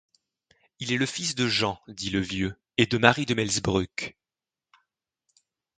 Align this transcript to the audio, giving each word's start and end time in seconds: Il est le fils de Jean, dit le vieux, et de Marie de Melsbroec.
Il 0.79 0.91
est 0.93 0.97
le 0.97 1.05
fils 1.05 1.35
de 1.35 1.47
Jean, 1.47 1.79
dit 1.87 2.09
le 2.09 2.21
vieux, 2.21 2.55
et 2.77 2.87
de 2.87 2.97
Marie 2.97 3.27
de 3.27 3.35
Melsbroec. 3.35 4.17